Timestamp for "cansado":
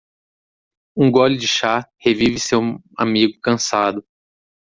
3.39-4.03